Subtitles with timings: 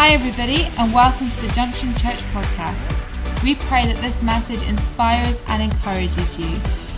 [0.00, 3.44] Hi, everybody, and welcome to the Junction Church podcast.
[3.44, 6.48] We pray that this message inspires and encourages you.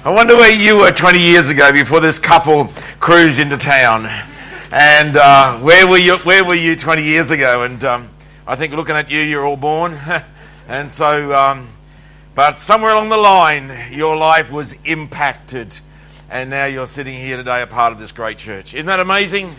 [0.05, 2.69] I wonder where you were 20 years ago before this couple
[3.01, 4.07] cruised into town.
[4.71, 6.17] And uh, where were you?
[6.17, 7.63] Where were you 20 years ago?
[7.63, 8.09] And um,
[8.45, 9.97] I think looking at you, you're all born.
[10.67, 11.69] and so, um,
[12.35, 15.79] but somewhere along the line, your life was impacted,
[16.29, 18.75] and now you're sitting here today, a part of this great church.
[18.75, 19.55] Isn't that amazing?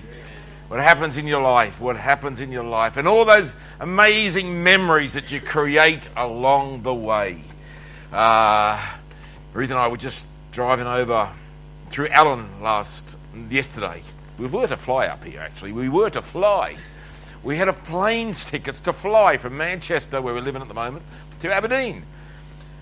[0.69, 1.80] What happens in your life?
[1.80, 2.97] What happens in your life?
[2.97, 7.41] And all those amazing memories that you create along the way.
[8.12, 8.81] Uh,
[9.55, 11.28] Ruth and I were just driving over
[11.88, 13.16] through Allen last
[13.50, 14.03] yesterday
[14.41, 15.72] we were to fly up here, actually.
[15.72, 16.74] We were to fly.
[17.42, 21.05] We had a plane's tickets to fly from Manchester, where we're living at the moment,
[21.41, 22.05] to Aberdeen.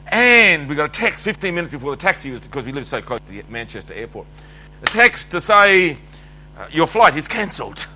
[0.06, 3.02] And we got a text 15 minutes before the taxi was because we live so
[3.02, 4.28] close to the Manchester airport.
[4.82, 5.98] A text to say,
[6.56, 7.88] uh, Your flight is cancelled.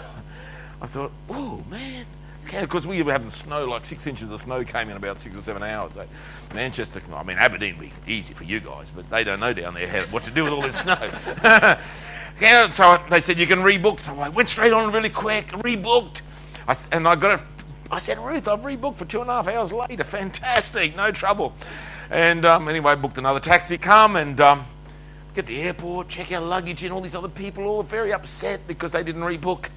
[0.82, 2.04] I thought, Oh, man.
[2.50, 5.42] Because we were having snow, like six inches of snow came in about six or
[5.42, 5.92] seven hours.
[5.94, 6.06] So
[6.54, 9.74] Manchester, I mean, Aberdeen would be easy for you guys, but they don't know down
[9.74, 11.10] there how, what to do with all this snow.
[12.40, 14.00] Yeah, so they said you can rebook.
[14.00, 16.22] So I went straight on really quick, rebooked.
[16.66, 17.44] I, and I got a,
[17.90, 20.04] I said, Ruth, I've rebooked for two and a half hours later.
[20.04, 21.52] Fantastic, no trouble.
[22.10, 24.64] And um, anyway, booked another taxi, come and um,
[25.34, 26.92] get the airport, check our luggage in.
[26.92, 29.68] All these other people all very upset because they didn't rebook.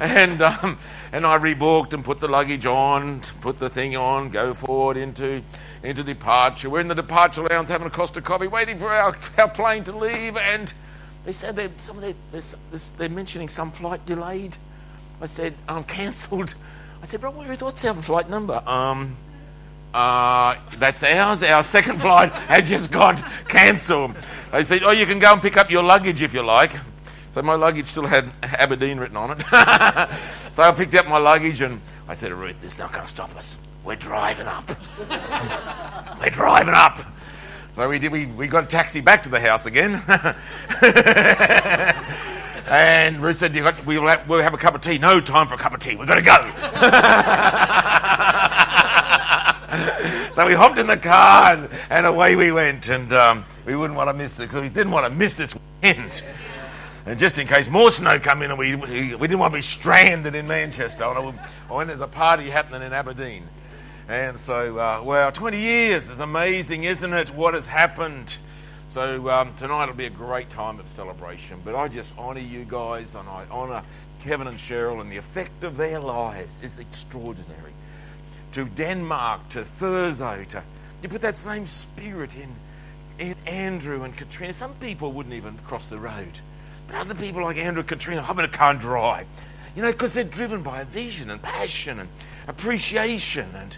[0.00, 0.78] And, um,
[1.12, 5.42] and I rebooked and put the luggage on, put the thing on, go forward into,
[5.82, 6.70] into departure.
[6.70, 9.92] We're in the departure lounge having a Costa coffee, waiting for our, our plane to
[9.92, 10.38] leave.
[10.38, 10.72] And
[11.26, 12.40] they said they, some of their,
[12.96, 14.56] they're mentioning some flight delayed.
[15.20, 16.54] I said, um, cancelled.
[17.02, 18.62] I said, bro, what's our flight number?
[18.66, 19.18] Um,
[19.92, 21.42] uh, that's ours.
[21.42, 24.16] Our second flight had just got cancelled.
[24.50, 26.72] They said, oh, you can go and pick up your luggage if you like.
[27.32, 29.40] So my luggage still had Aberdeen written on it.
[30.50, 33.10] so I picked up my luggage and I said, Ruth, this is not going to
[33.10, 33.56] stop us.
[33.84, 34.68] We're driving up.
[36.20, 36.98] We're driving up.
[37.76, 38.10] So we did.
[38.10, 39.92] We, we got a taxi back to the house again.
[42.68, 44.98] and Ruth said, got, we'll, have, we'll have a cup of tea.
[44.98, 45.94] No time for a cup of tea.
[45.94, 46.34] We've got to go.
[50.32, 52.88] so we hopped in the car and, and away we went.
[52.88, 55.54] And um, we wouldn't want to miss it because we didn't want to miss this
[55.54, 56.24] weekend.
[57.06, 59.62] And just in case more snow come in and we, we, didn't want to be
[59.62, 61.04] stranded in Manchester.
[61.04, 61.34] And
[61.68, 63.48] when there's a party happening in Aberdeen.
[64.08, 67.30] And so, uh, wow, 20 years is amazing, isn't it?
[67.30, 68.38] What has happened?
[68.88, 71.60] So, um, tonight will be a great time of celebration.
[71.64, 73.82] But I just honour you guys and I honour
[74.20, 77.72] Kevin and Cheryl, and the effect of their lives is extraordinary.
[78.52, 80.62] To Denmark, to Thurso, to.
[81.02, 82.48] You put that same spirit in,
[83.18, 84.52] in Andrew and Katrina.
[84.52, 86.40] Some people wouldn't even cross the road.
[86.90, 89.26] But other people like Andrew and Katrina, in car and drive.
[89.76, 92.08] You know, because they're driven by a vision and passion and
[92.48, 93.76] appreciation and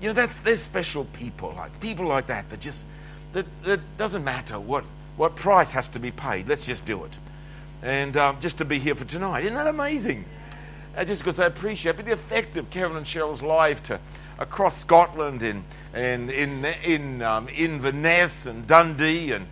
[0.00, 2.86] you know, that's there's special people like people like that that just
[3.32, 4.84] that, that doesn't matter what
[5.16, 6.48] what price has to be paid.
[6.48, 7.16] Let's just do it,
[7.82, 9.44] and um, just to be here for tonight.
[9.44, 10.24] Isn't that amazing?
[10.96, 14.00] Uh, just because I appreciate but the effect of Kevin and Cheryl's life to
[14.38, 15.64] across Scotland and
[15.94, 19.46] and in in um, Inverness and Dundee and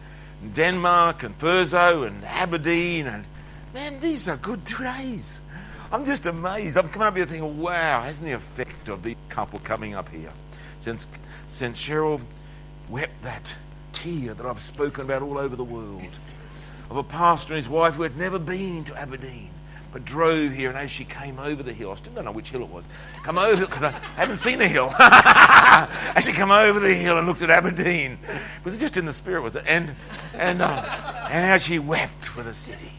[0.50, 3.24] Denmark and Thurso and Aberdeen and
[3.72, 5.40] man, these are good days.
[5.90, 6.76] I'm just amazed.
[6.76, 10.32] I'm coming up here thinking, wow, hasn't the effect of the couple coming up here
[10.80, 11.08] since,
[11.46, 12.20] since Cheryl
[12.88, 13.54] wept that
[13.92, 16.02] tear that I've spoken about all over the world
[16.90, 19.50] of a pastor and his wife who had never been to Aberdeen
[19.92, 22.50] but drove here, and as she came over the hill, I still don't know which
[22.50, 22.84] hill it was.
[23.24, 24.92] Come over because I haven't seen the hill.
[24.98, 28.18] as she came over the hill and looked at Aberdeen,
[28.64, 29.42] was it just in the spirit?
[29.42, 29.64] Was it?
[29.66, 29.94] And
[30.34, 32.90] and uh, and how she wept for the city.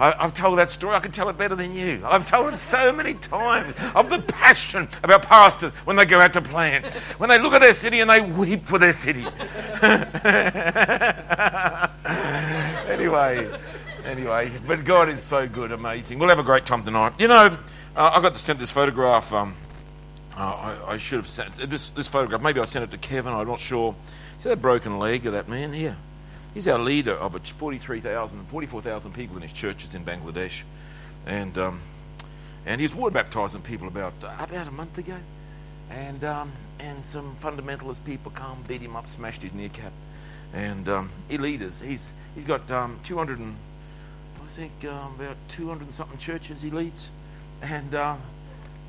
[0.00, 0.94] I, have told that story.
[0.94, 2.02] I can tell it better than you.
[2.06, 6.20] I've told it so many times of the passion of our pastors when they go
[6.20, 6.86] out to plant,
[7.18, 9.24] when they look at their city and they weep for their city.
[12.88, 13.50] anyway,
[14.08, 16.18] anyway, but God is so good, amazing.
[16.18, 17.12] We'll have a great time tonight.
[17.20, 17.56] You know,
[17.94, 19.32] uh, I got to send this photograph.
[19.32, 19.54] Um,
[20.36, 20.40] uh,
[20.86, 22.42] I, I, should have sent this this photograph.
[22.42, 23.32] Maybe I sent it to Kevin.
[23.32, 23.94] I'm not sure.
[24.38, 25.96] See that broken leg of that man here?
[26.54, 30.62] He's our leader of 43,000, 44,000 people in his churches in Bangladesh.
[31.26, 31.80] And, um,
[32.66, 35.16] and he's water baptizing people about, uh, about a month ago.
[35.90, 39.92] And, um, and some fundamentalist people come, beat him up, smashed his kneecap.
[40.52, 41.80] And um, he leaders.
[41.80, 43.56] He's, he's got um, 200 and,
[44.58, 47.12] think um, about 200 and something churches he leads.
[47.62, 48.20] and um,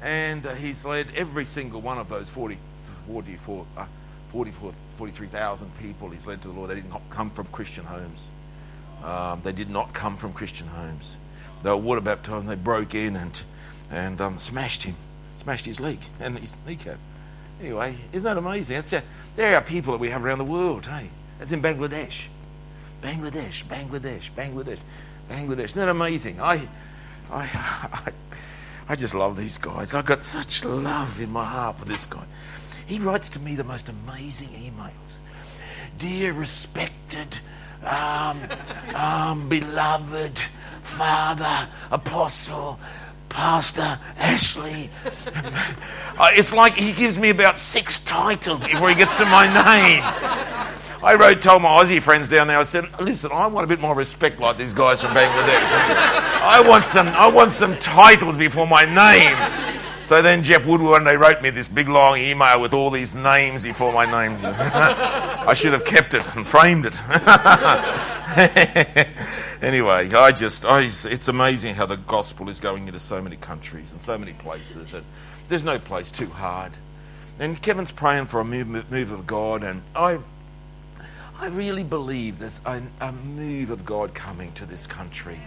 [0.02, 2.58] and uh, he's led every single one of those 40,
[3.06, 3.86] 44, uh,
[4.32, 6.72] 44 43,000 people he's led to the Lord.
[6.72, 8.28] They did not come from Christian homes.
[9.04, 11.18] Um, they did not come from Christian homes.
[11.62, 13.40] They were water baptized and they broke in and,
[13.92, 14.96] and um, smashed him,
[15.38, 16.98] smashed his leg and his kneecap.
[17.62, 18.78] Anyway, isn't that amazing?
[18.78, 19.04] That's a,
[19.36, 21.10] there are people that we have around the world, hey?
[21.38, 22.26] That's in Bangladesh.
[23.02, 24.80] Bangladesh, Bangladesh, Bangladesh,
[25.30, 25.66] Bangladesh.
[25.66, 26.42] Isn't that amazing?
[26.42, 26.68] I,
[27.32, 28.12] I, I,
[28.90, 29.94] I just love these guys.
[29.94, 32.24] I've got such love in my heart for this guy.
[32.88, 35.20] He writes to me the most amazing emails.
[36.00, 37.40] Dear respected,
[37.84, 38.40] um,
[38.96, 40.40] um, beloved
[40.82, 42.80] Father, Apostle,
[43.30, 44.90] Pastor Ashley.
[46.20, 50.04] Uh, it's like he gives me about six titles before he gets to my name.
[51.02, 53.80] I wrote, told my Aussie friends down there, I said, listen, I want a bit
[53.80, 55.62] more respect like these guys from Bangladesh.
[56.42, 59.38] I want some, I want some titles before my name.
[60.04, 63.16] So then Jeff Woodward one day wrote me this big long email with all these
[63.16, 64.38] names before my name.
[64.44, 67.00] I should have kept it and framed it.
[69.62, 73.92] anyway, I just, I, it's amazing how the gospel is going into so many countries
[73.92, 74.94] and so many places.
[74.94, 75.06] And
[75.48, 76.74] there's no place too hard.
[77.40, 80.20] And Kevin's praying for a move, move of God, and I,
[81.42, 85.40] I really believe there's a, a move of God coming to this country.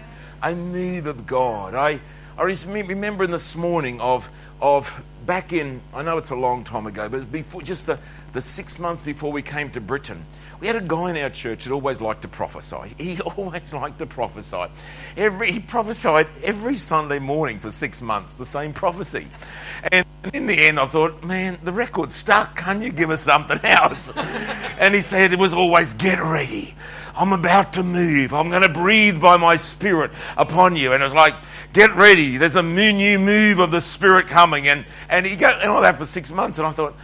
[0.42, 1.74] A move of God.
[1.74, 2.00] I,
[2.38, 4.30] I remember in this morning of,
[4.60, 7.98] of back in, I know it's a long time ago, but before, just the,
[8.32, 10.24] the six months before we came to Britain,
[10.58, 12.94] we had a guy in our church that always liked to prophesy.
[12.98, 14.64] He always liked to prophesy.
[15.16, 19.26] Every, he prophesied every Sunday morning for six months, the same prophecy.
[19.90, 22.56] And in the end, I thought, man, the record's stuck.
[22.56, 24.10] Can you give us something else?
[24.78, 26.74] and he said it was always, get ready.
[27.14, 28.32] I'm about to move.
[28.32, 30.92] I'm going to breathe by my spirit upon you.
[30.92, 31.34] And it was like,
[31.72, 32.38] get ready.
[32.38, 34.68] There's a new new move of the Spirit coming.
[34.68, 36.58] And, and he got and all that for six months.
[36.58, 36.94] And I thought,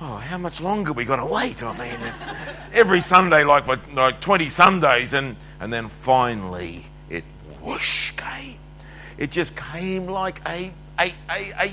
[0.00, 1.62] oh, how much longer are we going to wait?
[1.62, 2.26] I mean, it's
[2.72, 5.12] every Sunday, like for like 20 Sundays.
[5.12, 7.24] And, and then finally, it
[7.60, 8.58] whoosh came.
[9.18, 11.72] It just came like a, a, a, a,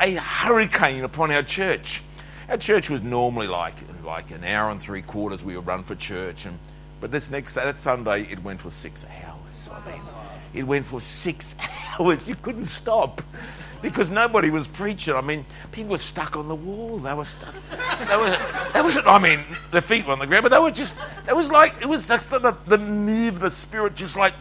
[0.00, 2.02] a hurricane upon our church.
[2.48, 3.74] Our church was normally like,
[4.04, 6.44] like an hour and three quarters we would run for church.
[6.46, 6.58] And,
[7.00, 9.70] but this next that Sunday, it went for six hours.
[9.72, 10.00] I mean,
[10.54, 11.54] it went for six
[11.98, 12.28] hours.
[12.28, 13.22] You couldn't stop
[13.82, 15.14] because nobody was preaching.
[15.14, 16.98] I mean, people were stuck on the wall.
[16.98, 17.54] They were stuck.
[17.72, 19.40] That was, I mean,
[19.70, 20.98] their feet were on the ground, but they were just,
[21.28, 24.34] it was like, it was like the, the move, the spirit just like,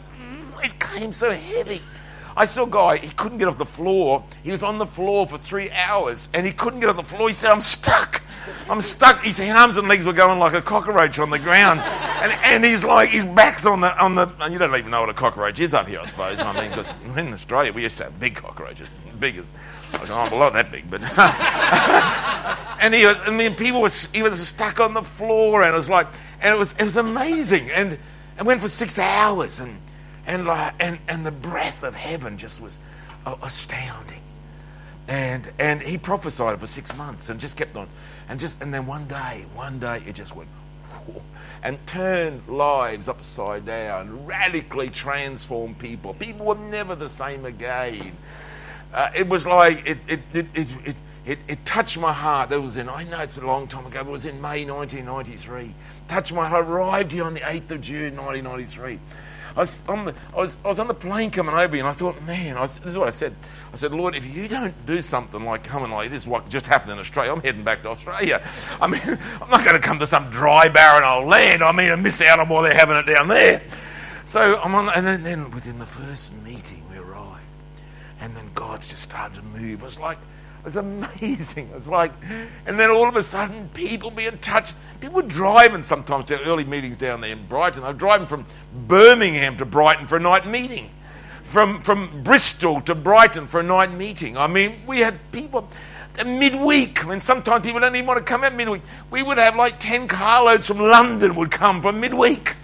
[0.64, 1.82] it came so heavy.
[2.36, 4.24] I saw a guy, he couldn't get off the floor.
[4.44, 7.28] He was on the floor for three hours and he couldn't get off the floor.
[7.28, 8.22] He said, I'm stuck.
[8.70, 9.24] I'm stuck.
[9.24, 11.80] His arms and legs were going like a cockroach on the ground.
[11.80, 15.02] And, and he's like, his back's on the, on the, and you don't even know
[15.02, 16.40] what a cockroach is up here, I suppose.
[16.40, 18.90] I mean, because in Australia we used to have big cockroaches.
[19.20, 19.52] Big as,
[19.94, 21.02] like, oh, not that big, but.
[22.82, 25.78] and he was, and then people were, he was stuck on the floor and it
[25.78, 26.08] was like,
[26.42, 27.72] and it was, it was amazing.
[27.72, 27.94] And
[28.38, 29.78] it went for six hours and,
[30.26, 32.80] and, like, and, and the breath of heaven just was
[33.42, 34.22] astounding.
[35.08, 37.88] And, and he prophesied for six months and just kept on.
[38.28, 40.50] And, just, and then one day, one day, it just went
[41.64, 46.14] and turned lives upside down, radically transformed people.
[46.14, 48.16] People were never the same again.
[48.94, 50.96] Uh, it was like it, it, it, it, it,
[51.26, 52.50] it, it touched my heart.
[52.52, 54.66] That was in, I know it's a long time ago, but it was in May
[54.66, 55.74] 1993.
[56.08, 56.66] Touched my heart.
[56.66, 59.00] I arrived here on the 8th of June 1993.
[59.58, 61.90] I was, on the, I, was, I was on the plane coming over here and
[61.90, 63.34] I thought, man, I was, this is what I said.
[63.74, 66.92] I said, Lord, if you don't do something like coming like this, what just happened
[66.92, 68.40] in Australia, I'm heading back to Australia.
[68.80, 69.02] I mean,
[69.42, 71.64] I'm not going to come to some dry, barren old land.
[71.64, 73.64] I mean, I miss out on what they're having it down there.
[74.28, 77.48] So I'm on, and then, then within the first meeting, we arrived.
[78.20, 79.82] And then God's just started to move.
[79.82, 80.20] It was like,
[80.68, 81.70] was amazing.
[81.70, 82.12] It was like,
[82.66, 84.76] and then all of a sudden, people being touched.
[85.00, 87.84] People were driving sometimes to early meetings down there in Brighton.
[87.84, 88.46] They were driving from
[88.86, 90.90] Birmingham to Brighton for a night meeting,
[91.44, 94.36] from, from Bristol to Brighton for a night meeting.
[94.36, 95.70] I mean, we had people
[96.26, 97.06] midweek.
[97.06, 98.82] I mean, sometimes people don't even want to come out midweek.
[99.10, 102.56] We would have like 10 carloads from London would come for midweek.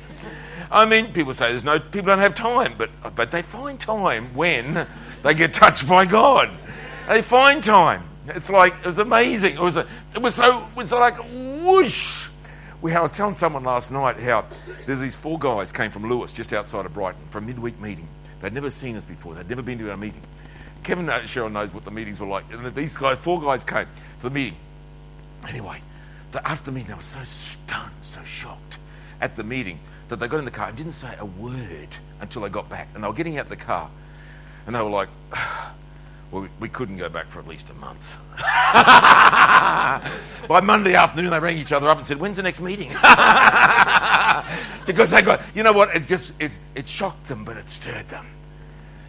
[0.69, 4.33] I mean, people say there's no, people don't have time, but, but they find time
[4.33, 4.87] when
[5.21, 6.49] they get touched by God.
[7.07, 8.03] They find time.
[8.27, 9.55] It's like it was amazing.
[9.55, 11.17] It was a, it was so it was like
[11.61, 12.29] whoosh.
[12.81, 14.45] We, I was telling someone last night how
[14.85, 18.07] there's these four guys came from Lewes, just outside of Brighton, for a midweek meeting.
[18.41, 19.35] They'd never seen us before.
[19.35, 20.21] They'd never been to our meeting.
[20.83, 22.43] Kevin Cheryl knows what the meetings were like.
[22.51, 24.57] And these guys, four guys came to the meeting.
[25.47, 25.81] Anyway,
[26.33, 28.79] the, after the meeting, they were so stunned, so shocked
[29.21, 29.79] at the meeting
[30.09, 31.87] that they got in the car and didn't say a word
[32.19, 32.89] until they got back.
[32.93, 33.89] And they were getting out of the car,
[34.67, 35.73] and they were like, ah,
[36.59, 38.19] We couldn't go back for at least a month.
[40.47, 42.87] By Monday afternoon, they rang each other up and said, When's the next meeting?
[44.87, 48.07] because they got, you know what, it just, it, it shocked them, but it stirred
[48.09, 48.25] them.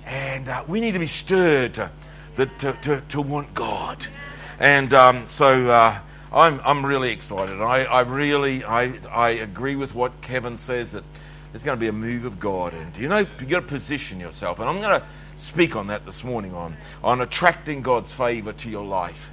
[0.05, 1.91] And uh, we need to be stirred to,
[2.37, 4.07] to, to, to want God.
[4.61, 5.99] And um, so uh,
[6.31, 7.59] I'm, I'm really excited.
[7.61, 11.05] I, I really, I, I agree with what Kevin says that
[11.53, 12.75] there's going to be a move of God.
[12.75, 14.59] And you know, you've got to position yourself.
[14.59, 18.71] And I'm going to speak on that this morning on, on attracting God's favor to
[18.71, 19.31] your life.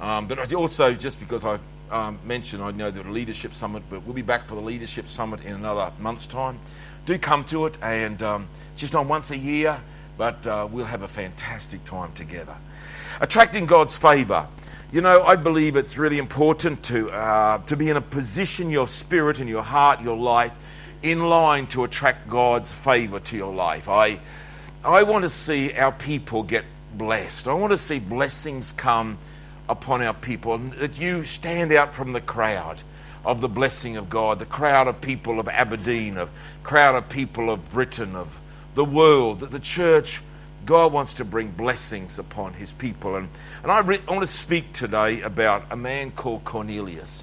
[0.00, 1.58] Um, but also, just because I
[1.90, 5.44] um, mentioned, I know the Leadership Summit, but we'll be back for the Leadership Summit
[5.44, 6.58] in another month's time.
[7.06, 9.80] Do come to it, and um, just on once a year,
[10.16, 12.56] but uh, we'll have a fantastic time together.
[13.20, 14.46] Attracting God's favor.
[14.92, 18.86] You know, I believe it's really important to, uh, to be in a position, your
[18.86, 20.52] spirit and your heart, your life,
[21.02, 23.88] in line to attract God's favor to your life.
[23.88, 24.20] I,
[24.84, 27.48] I want to see our people get blessed.
[27.48, 29.16] I want to see blessings come
[29.66, 32.82] upon our people, and that you stand out from the crowd
[33.24, 36.30] of the blessing of God, the crowd of people of Aberdeen, of
[36.62, 38.38] crowd of people of Britain, of
[38.74, 40.20] the world, that the church,
[40.66, 43.16] God wants to bring blessings upon his people.
[43.16, 43.30] And,
[43.62, 47.22] and I, re- I want to speak today about a man called Cornelius.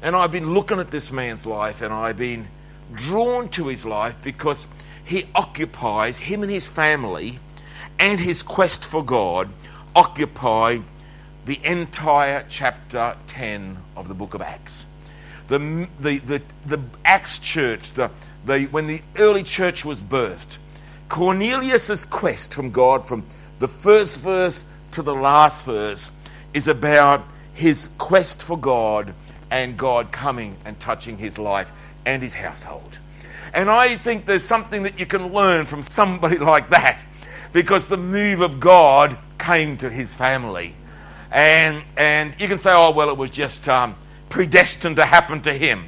[0.00, 2.46] And I've been looking at this man's life, and I've been
[2.94, 4.68] drawn to his life because
[5.10, 7.40] he occupies, him and his family,
[7.98, 9.52] and his quest for God
[9.96, 10.78] occupy
[11.46, 14.86] the entire chapter 10 of the book of Acts.
[15.48, 18.12] The, the, the, the Acts church, the,
[18.44, 20.58] the, when the early church was birthed,
[21.08, 23.26] Cornelius' quest from God, from
[23.58, 26.12] the first verse to the last verse,
[26.54, 29.12] is about his quest for God
[29.50, 31.72] and God coming and touching his life
[32.06, 33.00] and his household.
[33.52, 37.04] And I think there's something that you can learn from somebody like that
[37.52, 40.74] because the move of God came to his family.
[41.30, 43.96] And, and you can say, oh, well, it was just um,
[44.28, 45.84] predestined to happen to him.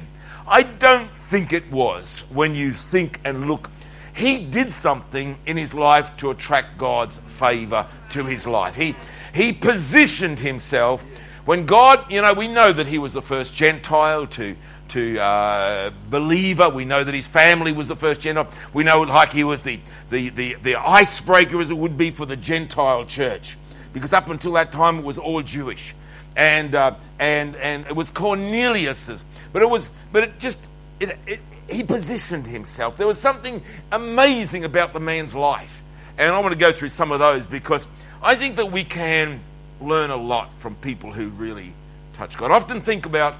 [0.47, 3.69] I don't think it was when you think and look.
[4.15, 8.75] He did something in his life to attract God's favor to his life.
[8.75, 8.95] He,
[9.33, 11.03] he positioned himself.
[11.45, 14.55] When God, you know, we know that he was the first Gentile to
[14.93, 16.69] to uh, believer.
[16.69, 18.47] We know that his family was the first Gentile.
[18.73, 19.79] We know like he was the,
[20.11, 23.57] the, the, the icebreaker as it would be for the Gentile church.
[23.91, 25.95] Because up until that time it was all Jewish.
[26.35, 29.25] And, uh, and, and it was Cornelius's.
[29.51, 30.69] But it was, but it just,
[30.99, 32.95] it, it, he positioned himself.
[32.95, 35.81] There was something amazing about the man's life.
[36.19, 37.87] And I want to go through some of those because
[38.21, 39.39] I think that we can
[39.81, 41.73] learn a lot from people who really
[42.13, 42.51] touch God.
[42.51, 43.35] I often think about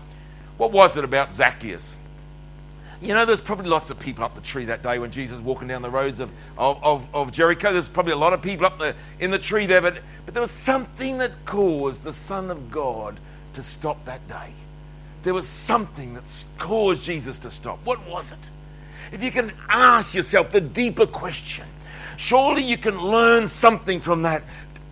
[0.57, 1.97] what was it about Zacchaeus?
[3.01, 5.41] You know, there's probably lots of people up the tree that day when Jesus was
[5.41, 7.73] walking down the roads of, of, of, of Jericho.
[7.73, 10.41] There's probably a lot of people up the, in the tree there, but, but there
[10.41, 13.19] was something that caused the Son of God
[13.55, 14.53] to stop that day.
[15.23, 16.23] There was something that
[16.57, 17.79] caused Jesus to stop.
[17.83, 18.49] What was it?
[19.11, 21.65] If you can ask yourself the deeper question,
[22.15, 24.43] surely you can learn something from that.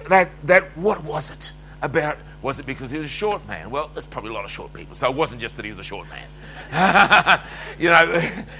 [0.09, 3.69] That, that what was it about was it because he was a short man?
[3.69, 5.79] Well, there's probably a lot of short people, so it wasn't just that he was
[5.79, 7.41] a short man.
[7.79, 8.05] you know,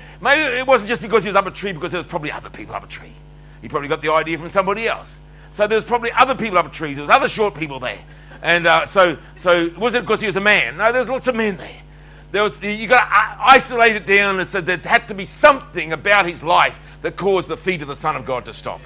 [0.22, 2.50] maybe it wasn't just because he was up a tree, because there was probably other
[2.50, 3.14] people up a tree.
[3.62, 5.20] He probably got the idea from somebody else.
[5.52, 6.94] So there's probably other people up a tree.
[6.94, 8.00] There was other short people there,
[8.42, 10.78] and uh, so so was it because he was a man?
[10.78, 11.82] No, there's lots of men there.
[12.32, 15.92] There was you got to isolate it down and said there had to be something
[15.92, 18.80] about his life that caused the feet of the Son of God to stop.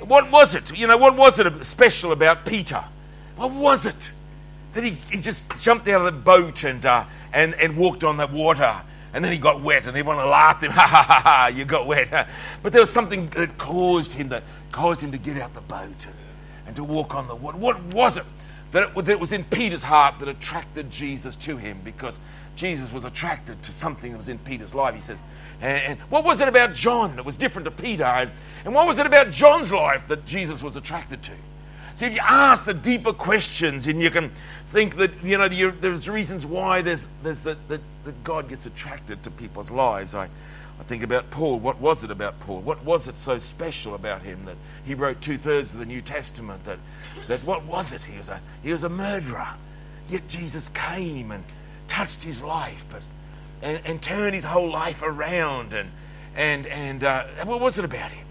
[0.00, 0.76] What was it?
[0.78, 2.84] You know, what was it special about Peter?
[3.40, 4.10] What was it?
[4.74, 8.18] That he, he just jumped out of the boat and, uh, and, and walked on
[8.18, 8.82] the water.
[9.14, 10.72] And then he got wet, and everyone laughed at him.
[10.76, 11.46] Ha ha ha ha!
[11.46, 12.28] You got wet.
[12.62, 14.42] But there was something that caused him that
[14.72, 16.14] caused him to get out the boat and,
[16.66, 17.56] and to walk on the water.
[17.56, 18.24] What was it
[18.72, 21.80] that, it that was in Peter's heart that attracted Jesus to him?
[21.82, 22.20] Because
[22.56, 24.94] Jesus was attracted to something that was in Peter's life.
[24.94, 25.22] He says,
[25.62, 28.04] and, and what was it about John that was different to Peter?
[28.04, 28.30] And,
[28.66, 31.32] and what was it about John's life that Jesus was attracted to?
[31.94, 34.30] See, if you ask the deeper questions and you can
[34.66, 39.22] think that, you know, there's reasons why there's, there's that, that, that God gets attracted
[39.24, 40.14] to people's lives.
[40.14, 40.24] I,
[40.80, 41.58] I think about Paul.
[41.58, 42.60] What was it about Paul?
[42.60, 46.00] What was it so special about him that he wrote two thirds of the New
[46.00, 46.64] Testament?
[46.64, 46.78] That,
[47.26, 48.04] that what was it?
[48.04, 49.48] He was, a, he was a murderer.
[50.08, 51.44] Yet Jesus came and
[51.86, 53.02] touched his life but,
[53.60, 55.74] and, and turned his whole life around.
[55.74, 55.90] And,
[56.34, 58.26] and, and uh, what was it about him?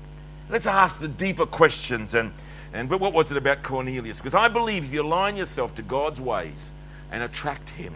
[0.50, 2.34] Let's ask the deeper questions and
[2.74, 4.18] and but what was it about Cornelius?
[4.18, 6.72] Because I believe if you align yourself to God's ways
[7.12, 7.94] and attract him,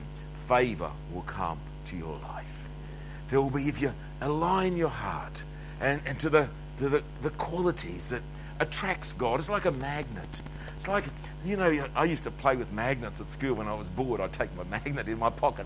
[0.47, 2.67] favor will come to your life.
[3.29, 5.43] There will be if you align your heart
[5.79, 8.21] and, and to the to the, the qualities that
[8.59, 9.39] attracts God.
[9.39, 10.41] It's like a magnet.
[10.83, 11.05] It's like,
[11.45, 14.19] you know, I used to play with magnets at school when I was bored.
[14.19, 15.65] I'd take my magnet in my pocket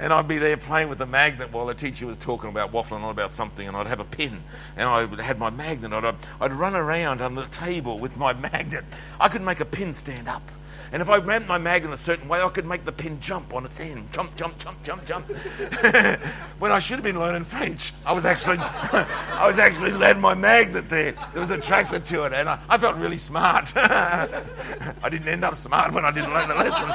[0.00, 3.02] and I'd be there playing with the magnet while the teacher was talking about waffling
[3.02, 4.42] on about something and I'd have a pin
[4.78, 5.92] and I had my magnet.
[5.92, 8.86] I'd, I'd run around on the table with my magnet.
[9.20, 10.50] I could make a pin stand up.
[10.94, 13.18] And if I ran my mag in a certain way, I could make the pin
[13.18, 14.12] jump on its end.
[14.12, 15.26] Jump, jump, jump, jump, jump.
[16.60, 20.34] when I should have been learning French, I was actually, I was actually led my
[20.34, 21.10] magnet there.
[21.32, 23.72] There was a attracted to it, and I, I felt really smart.
[23.76, 26.88] I didn't end up smart when I didn't learn the lesson.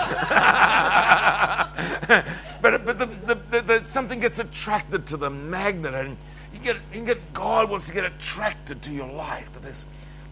[2.62, 6.16] but but the, the, the, the, something gets attracted to the magnet, and
[6.54, 9.52] you get, you get God wants to get attracted to your life.
[9.52, 9.86] That there's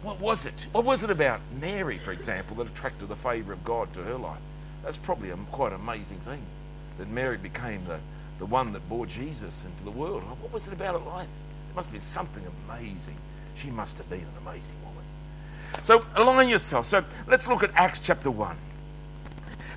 [0.08, 0.68] what was it?
[0.72, 4.16] What was it about Mary, for example, that attracted the favour of God to her
[4.16, 4.40] life?
[4.82, 6.42] That's probably a quite amazing thing
[6.98, 8.00] that Mary became the,
[8.40, 10.24] the one that bore Jesus into the world.
[10.24, 11.28] What was it about her life?
[11.70, 13.18] It must have been something amazing.
[13.56, 15.04] She must have been an amazing woman.
[15.82, 16.86] So align yourself.
[16.86, 18.56] So let's look at Acts chapter 1.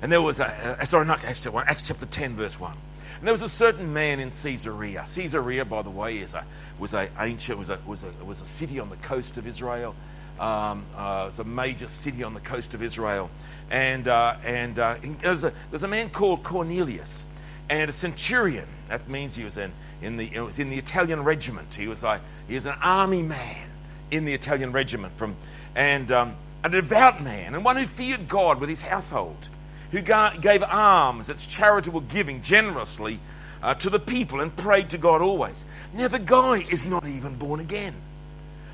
[0.01, 2.71] And there was a, uh, sorry, not Acts chapter 1, Acts chapter 10, verse 1.
[3.17, 5.03] And there was a certain man in Caesarea.
[5.13, 6.45] Caesarea, by the way, is a,
[6.79, 9.93] was a ancient, was a, was a, was a city on the coast of Israel.
[10.39, 13.29] Um, uh, it's a major city on the coast of Israel.
[13.69, 17.25] And, uh, and uh, there's, a, there's a man called Cornelius
[17.69, 18.67] and a centurion.
[18.89, 19.71] That means he was in,
[20.01, 21.73] in, the, it was in the Italian regiment.
[21.73, 23.69] He was, like, he was an army man
[24.09, 25.13] in the Italian regiment.
[25.17, 25.35] From,
[25.75, 29.49] and um, a devout man and one who feared God with his household,
[29.91, 33.19] who gave alms, its charitable giving generously
[33.63, 35.65] uh, to the people and prayed to God always.
[35.93, 37.93] Now, the guy is not even born again.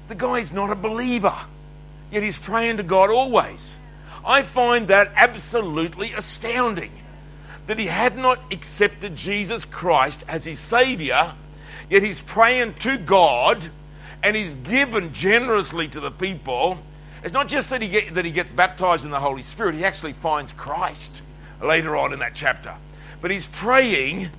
[0.08, 1.36] The guy is not a believer
[2.12, 3.78] yet he's praying to God always.
[4.26, 6.92] I find that absolutely astounding
[7.68, 11.34] that he had not accepted Jesus Christ as his Savior,
[11.90, 13.68] yet he's praying to God
[14.24, 16.80] and he's given generously to the people.
[17.24, 19.84] It's not just that he, get, that he gets baptized in the Holy Spirit, he
[19.84, 21.22] actually finds Christ
[21.62, 22.76] later on in that chapter.
[23.22, 24.30] But he's praying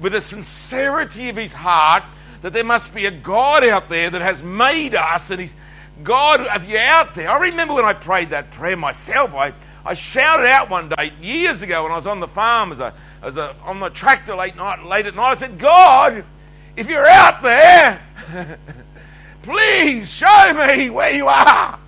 [0.00, 2.04] with a sincerity of his heart
[2.42, 5.54] that there must be a God out there that has made us and he's
[6.02, 9.34] God, if you're out there, I remember when I prayed that prayer myself.
[9.34, 9.52] I,
[9.84, 12.94] I shouted out one day years ago when I was on the farm as a,
[13.22, 15.32] as a, on the tractor late night, late at night.
[15.32, 16.24] I said, God,
[16.76, 18.00] if you're out there,
[19.42, 21.78] please show me where you are.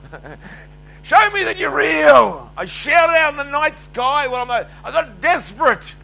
[1.02, 2.52] show me that you're real.
[2.56, 5.94] I shouted out in the night sky when I'm, I got desperate.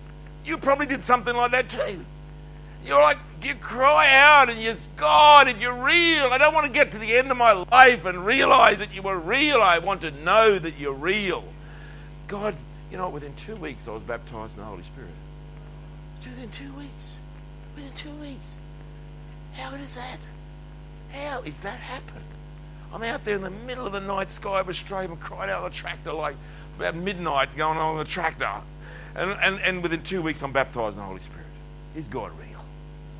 [0.45, 2.05] You probably did something like that too.
[2.89, 6.73] You're like, you cry out and you God, if you're real, I don't want to
[6.73, 9.61] get to the end of my life and realize that you were real.
[9.61, 11.45] I want to know that you're real.
[12.29, 12.57] God,
[12.91, 15.11] you know, within two weeks I was baptized in the Holy Spirit.
[16.25, 17.17] Within two weeks.
[17.77, 18.57] Within two weeks.
[19.53, 20.27] How is that?
[21.11, 22.23] How is that happen?
[22.91, 25.63] I'm out there in the middle of the night sky of Australia and crying out
[25.63, 26.37] the tractor like
[26.77, 28.51] about midnight going on the tractor.
[29.15, 31.45] And, and, and within two weeks I'm baptized in the Holy Spirit.
[31.95, 32.48] Is God real?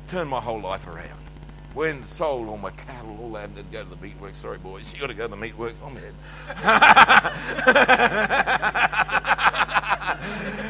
[0.09, 1.19] Turned my whole life around.
[1.75, 4.37] When sold all my cattle, all that, to go to the meatworks.
[4.37, 5.85] Sorry, boys, you got to go to the meatworks.
[5.85, 6.15] I'm head.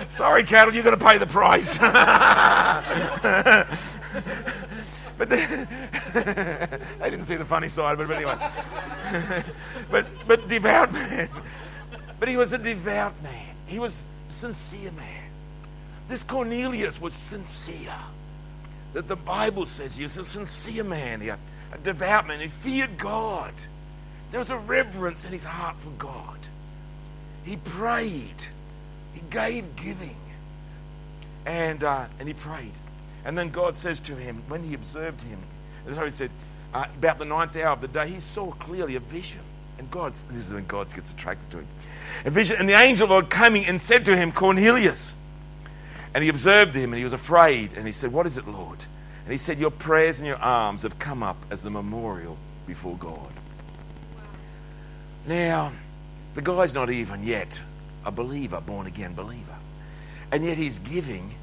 [0.12, 1.78] Sorry, cattle, you got to pay the price.
[5.18, 5.38] but they
[7.10, 8.10] didn't see the funny side of it.
[8.10, 8.36] But anyway,
[9.90, 11.30] but but devout man.
[12.20, 13.56] But he was a devout man.
[13.68, 15.30] He was sincere man.
[16.10, 17.96] This Cornelius was sincere
[18.94, 21.38] that the Bible says he was a sincere man, a
[21.78, 22.40] devout man.
[22.40, 23.54] He feared God.
[24.32, 26.38] There was a reverence in his heart for God.
[27.44, 28.46] He prayed.
[29.14, 30.16] He gave giving.
[31.46, 32.74] And, uh, and he prayed.
[33.26, 35.40] And then God says to him, when he observed him,
[35.96, 36.32] how he said,
[36.74, 39.42] uh, about the ninth hour of the day, he saw clearly a vision.
[39.80, 41.68] And God, this is when God gets attracted to him.
[42.26, 42.58] A vision.
[42.60, 45.16] And the angel Lord coming and said to him, Cornelius.
[46.14, 47.74] And he observed him and he was afraid.
[47.74, 48.84] And he said, What is it, Lord?
[49.24, 52.98] And he said, Your prayers and your alms have come up as a memorial before
[52.98, 53.32] God.
[55.26, 55.72] Now,
[56.34, 57.62] the guy's not even yet
[58.06, 59.56] a believer, born again believer.
[60.32, 61.36] And yet his giving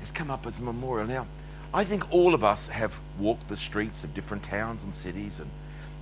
[0.00, 1.06] has come up as a memorial.
[1.06, 1.26] Now,
[1.72, 5.50] I think all of us have walked the streets of different towns and cities and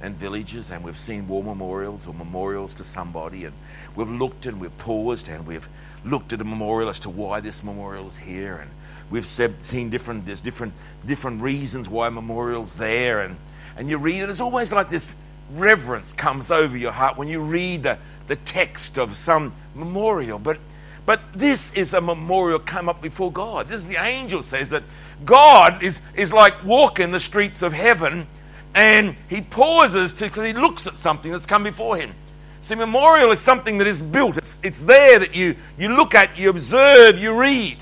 [0.02, 3.54] and villages, and we've seen war memorials or memorials to somebody, and
[3.94, 5.68] we've looked and we've paused and we've
[6.04, 8.70] looked at a memorial as to why this memorial is here, and
[9.10, 10.74] we've seen different there's different
[11.06, 13.36] different reasons why memorial's there, and
[13.76, 14.28] and you read it.
[14.28, 15.14] It's always like this
[15.52, 20.58] reverence comes over your heart when you read the, the text of some memorial, but.
[21.04, 23.66] But this is a memorial come up before God.
[23.66, 24.84] This is the angel says that
[25.24, 28.28] God is, is like walking the streets of heaven
[28.74, 32.14] and he pauses because he looks at something that's come before him.
[32.60, 34.38] See, memorial is something that is built.
[34.38, 37.78] It's, it's there that you, you look at, you observe, you read.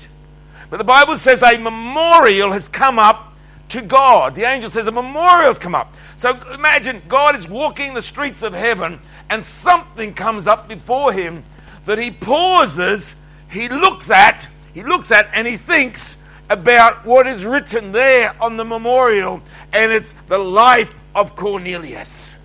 [0.69, 3.37] But the Bible says a memorial has come up
[3.69, 4.35] to God.
[4.35, 5.93] The angel says a memorial has come up.
[6.17, 8.99] So imagine God is walking the streets of heaven
[9.29, 11.43] and something comes up before him
[11.85, 13.15] that he pauses,
[13.49, 16.17] he looks at, he looks at, and he thinks
[16.51, 22.35] about what is written there on the memorial, and it's the life of Cornelius.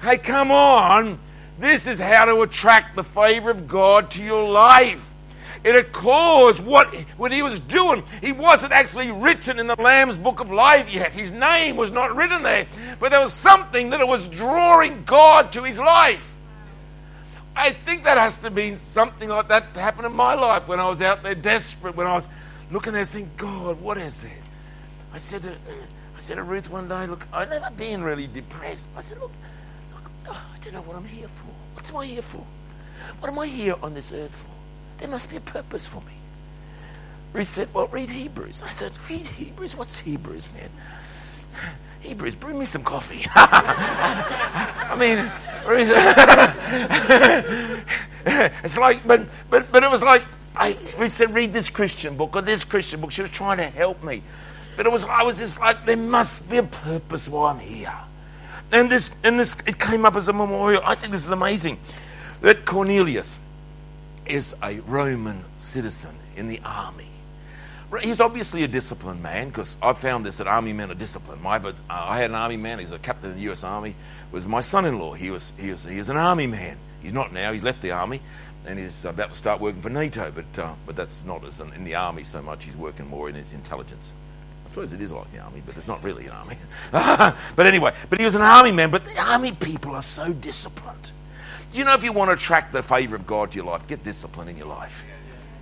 [0.00, 1.18] Hey, come on.
[1.58, 5.12] This is how to attract the favor of God to your life.
[5.62, 8.02] It caused what, what he was doing.
[8.22, 11.14] He wasn't actually written in the Lamb's book of life yet.
[11.14, 12.66] His name was not written there.
[12.98, 16.26] But there was something that it was drawing God to his life.
[17.54, 20.80] I think that has to be something like that to happen in my life when
[20.80, 22.28] I was out there desperate, when I was
[22.72, 24.30] looking there and saying, God, what is it?
[25.12, 28.86] I said to, I said to Ruth one day, look, I've never been really depressed.
[28.96, 29.32] I said, look,
[29.94, 31.48] look, I don't know what I'm here for.
[31.74, 32.44] What am I here for?
[33.20, 34.48] What am I here on this earth for?
[34.98, 36.14] There must be a purpose for me.
[37.34, 38.62] Ruth said, well, read Hebrews.
[38.62, 39.76] I said, read Hebrews?
[39.76, 40.70] What's Hebrews, man?
[42.00, 43.26] Hebrews, bring me some coffee.
[43.34, 45.30] I mean,
[48.64, 50.24] it's like, but, but, but it was like,
[50.62, 53.10] I, we said, read this Christian book or this Christian book.
[53.10, 54.22] She was trying to help me.
[54.76, 57.92] But it was, I was just like, there must be a purpose why I'm here.
[58.70, 60.80] And this, and this, it came up as a memorial.
[60.84, 61.80] I think this is amazing.
[62.42, 63.40] That Cornelius
[64.24, 67.08] is a Roman citizen in the army.
[68.00, 71.42] He's obviously a disciplined man because I've found this that army men are disciplined.
[71.42, 73.96] My, uh, I had an army man, he's a captain in the US Army,
[74.30, 75.12] was my son in law.
[75.12, 76.78] He was, he, was, he was an army man.
[77.02, 78.20] He's not now, he's left the army
[78.66, 81.84] and he's about to start working for NATO, but, uh, but that's not as in,
[81.84, 82.64] the army so much.
[82.64, 84.12] He's working more in his intelligence.
[84.64, 86.56] I suppose it is like the army, but it's not really an army.
[87.56, 88.90] but anyway, but he was an army man.
[88.90, 91.10] But the army people are so disciplined.
[91.72, 94.04] You know, if you want to attract the favour of God to your life, get
[94.04, 95.04] discipline in your life.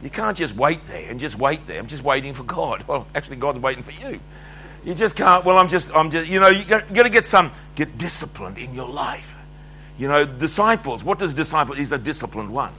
[0.03, 1.79] You can't just wait there and just wait there.
[1.79, 2.85] I'm just waiting for God.
[2.89, 4.21] Well, actually, God's waiting for you.
[4.85, 5.45] You just can't.
[5.45, 8.59] Well, I'm just, I'm just, you know, you got, got to get some, get disciplined
[8.59, 9.35] in your life.
[9.99, 11.05] You know, disciples.
[11.05, 11.75] What does disciple?
[11.75, 12.73] He's a disciplined one.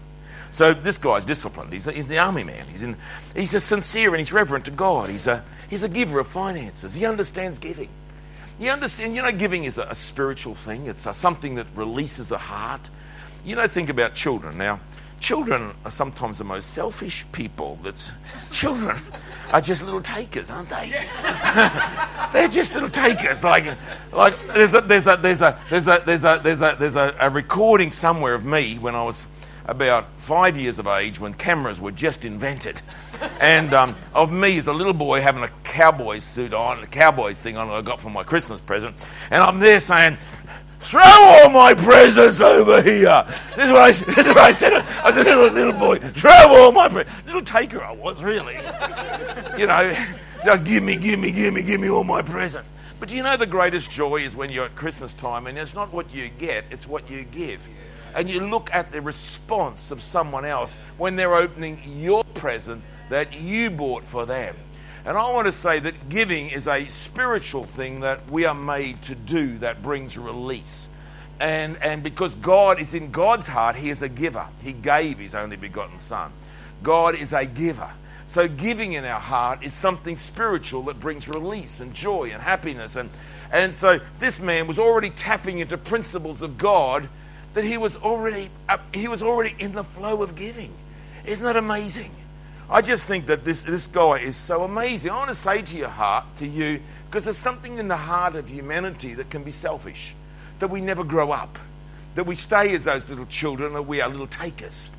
[0.52, 1.72] So this guy's disciplined.
[1.72, 2.68] He's, a, he's the army man.
[2.68, 2.98] He's, in,
[3.36, 5.10] he's a sincere and he's reverent to God.
[5.10, 6.94] He's a, he's a giver of finances.
[6.94, 7.90] He understands giving.
[8.60, 10.88] You understand, you know, giving is a, a spiritual thing.
[10.88, 12.90] It's a, something that releases a heart.
[13.46, 14.58] You know, think about children.
[14.58, 14.82] Now,
[15.22, 17.80] children are sometimes the most selfish people.
[17.82, 18.12] That's
[18.52, 18.98] children
[19.54, 20.90] are just little takers, aren't they?
[22.34, 23.44] They're just little takers.
[23.46, 23.78] Like,
[24.12, 27.16] like there's a there's a there's a there's a there's a there's a there's a,
[27.20, 29.28] a recording somewhere of me when I was
[29.66, 32.82] about five years of age when cameras were just invented.
[33.40, 37.42] And um, of me as a little boy having a cowboy suit on, a cowboys
[37.42, 38.96] thing on that I got for my Christmas present.
[39.30, 40.18] And I'm there saying,
[40.80, 43.26] throw all my presents over here.
[43.56, 44.74] This is what I, this is what I said.
[44.74, 47.26] I was a little, little boy, throw all my presents.
[47.26, 48.56] Little taker I was, really.
[49.58, 49.94] You know,
[50.44, 52.72] just give me, give me, give me, give me all my presents.
[53.00, 55.74] But do you know the greatest joy is when you're at Christmas time and it's
[55.74, 57.62] not what you get, it's what you give
[58.16, 63.40] and you look at the response of someone else when they're opening your present that
[63.40, 64.56] you bought for them.
[65.04, 69.02] And I want to say that giving is a spiritual thing that we are made
[69.04, 70.90] to do that brings release.
[71.40, 74.48] And, and because God is in God's heart, He is a giver.
[74.62, 76.32] He gave His only begotten Son.
[76.84, 77.92] God is a giver.
[78.26, 82.96] So, giving in our heart is something spiritual that brings release and joy and happiness.
[82.96, 83.10] And,
[83.52, 87.10] and so, this man was already tapping into principles of God
[87.54, 88.50] that he was already
[88.94, 90.74] he was already in the flow of giving.
[91.26, 92.12] Isn't that amazing?
[92.72, 95.12] I just think that this, this guy is so amazing.
[95.12, 98.38] I want to say to your heart, to you, because there's something in the heart
[98.38, 100.16] of humanity that can be selfish,
[100.60, 101.60] that we never grow up,
[102.16, 104.90] that we stay as those little children, that we are little takers.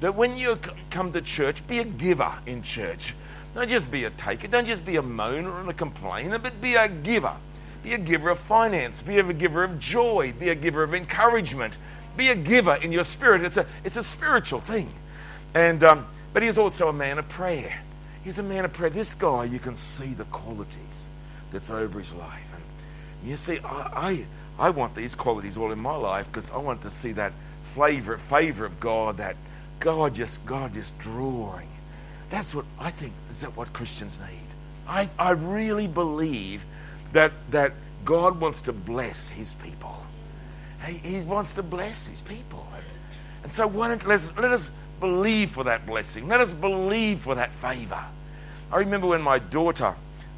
[0.00, 0.58] That when you
[0.88, 3.14] come to church, be a giver in church.
[3.54, 6.76] Don't just be a taker, don't just be a moaner and a complainer, but be
[6.76, 7.36] a giver.
[7.82, 9.02] Be a giver of finance.
[9.02, 10.32] Be a giver of joy.
[10.38, 11.78] Be a giver of encouragement.
[12.16, 13.42] Be a giver in your spirit.
[13.42, 14.90] It's a, it's a spiritual thing.
[15.54, 17.82] And, um, but he's also a man of prayer.
[18.22, 18.90] He's a man of prayer.
[18.90, 21.08] This guy, you can see the qualities
[21.50, 22.54] that's over his life.
[22.54, 24.26] And you see, I,
[24.58, 27.32] I, I want these qualities all in my life because I want to see that
[27.74, 29.36] flavor, favor of God, that
[29.78, 31.68] God just, God just drawing.
[32.28, 34.38] That's what I think is that what Christians need.
[34.86, 36.64] I, I really believe
[37.12, 37.72] that, that
[38.04, 40.06] God wants to bless his people.
[40.86, 42.66] He, he wants to bless his people.
[43.42, 46.28] And so why don't let's, let us believe for that blessing.
[46.28, 48.04] Let us believe for that favor.
[48.72, 49.94] I remember when my daughter,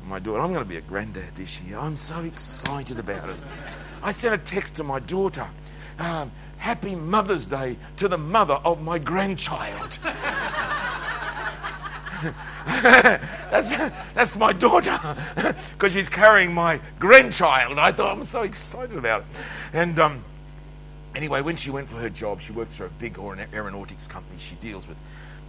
[0.07, 1.79] my daughter, I'm going to be a granddad this year.
[1.79, 3.37] I'm so excited about it.
[4.03, 5.47] I sent a text to my daughter
[5.99, 9.99] um, Happy Mother's Day to the mother of my grandchild.
[12.67, 14.99] that's, that's my daughter
[15.73, 17.79] because she's carrying my grandchild.
[17.79, 19.27] I thought I'm so excited about it.
[19.73, 20.25] And um,
[21.15, 24.39] anyway, when she went for her job, she works for a big aeronautics company.
[24.39, 24.97] She deals with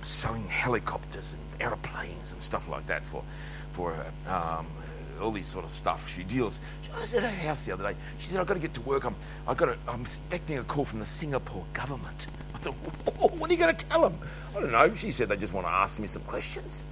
[0.01, 3.23] selling helicopters and aeroplanes and stuff like that for,
[3.71, 3.93] for
[4.27, 4.67] um,
[5.21, 6.09] all these sort of stuff.
[6.09, 6.59] She deals.
[6.95, 7.97] I was at her house the other day.
[8.17, 9.05] She said, "I've got to get to work.
[9.05, 9.15] I'm,
[9.47, 12.27] I've got to, I'm expecting a call from the Singapore government."
[13.19, 14.17] "What are you going to tell them?"
[14.55, 14.93] I don't know.
[14.95, 16.85] She said they just want to ask me some questions.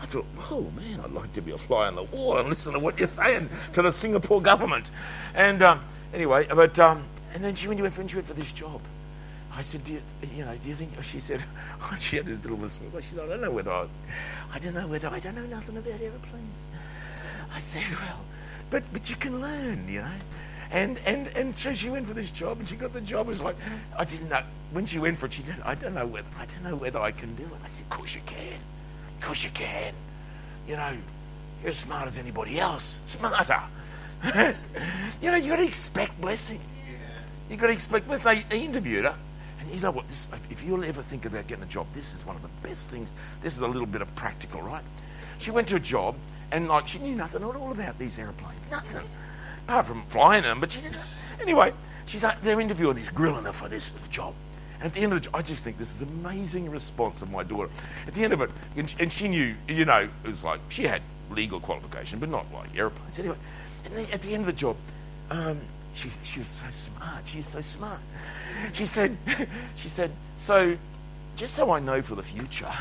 [0.00, 2.72] I thought, "Oh man, I'd like to be a fly on the wall and listen
[2.72, 4.90] to what you're saying to the Singapore government."
[5.34, 8.52] And um, anyway, but um, and then she when, went, when she went for this
[8.52, 8.80] job.
[9.56, 10.02] I said, do you,
[10.36, 11.02] you, know, do you think?
[11.02, 11.42] She said,
[11.98, 12.84] she had this little whisper.
[13.00, 13.86] She said, I don't know whether I,
[14.52, 16.66] I don't know whether I don't know nothing about aeroplanes.
[17.54, 18.20] I said, well,
[18.68, 20.18] but but you can learn, you know.
[20.70, 23.26] And and and so she went for this job, and she got the job.
[23.26, 23.56] It was like
[23.96, 25.32] I didn't know when she went for it.
[25.32, 25.62] She didn't.
[25.64, 27.50] I don't know whether I don't know whether I can do it.
[27.64, 28.60] I said, of course you can,
[29.18, 29.94] of course you can.
[30.66, 30.96] You know,
[31.62, 33.62] you're as smart as anybody else, smarter.
[35.22, 36.60] you know, you got to expect blessing.
[37.48, 38.44] You got to expect blessing.
[38.48, 39.16] They interviewed her.
[39.60, 40.08] And you know what?
[40.08, 42.90] This, if you'll ever think about getting a job, this is one of the best
[42.90, 43.12] things.
[43.40, 44.82] This is a little bit of practical, right?
[45.38, 46.16] She went to a job,
[46.50, 49.08] and like she knew nothing at all about these airplanes, nothing,
[49.66, 50.60] apart from flying them.
[50.60, 50.80] But she.
[51.40, 51.72] Anyway,
[52.06, 54.34] she's like, they're interviewing this, grilling her for this, this job.
[54.76, 57.42] And at the end of the, I just think this is amazing response of my
[57.42, 57.70] daughter.
[58.06, 60.84] At the end of it, and, and she knew, you know, it was like she
[60.84, 63.18] had legal qualification, but not like airplanes.
[63.18, 63.36] Anyway,
[63.84, 64.76] and then at the end of the job,
[65.30, 65.60] um,
[65.94, 67.26] she, she was so smart.
[67.26, 68.00] She was so smart.
[68.72, 69.16] She said,
[69.76, 70.76] she said, so
[71.36, 72.72] just so I know for the future,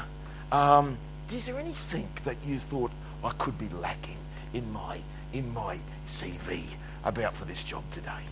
[0.52, 0.98] um,
[1.32, 2.92] is there anything that you thought
[3.24, 4.18] I could be lacking
[4.54, 5.00] in my
[5.34, 6.64] in my CV
[7.04, 8.24] about for this job today?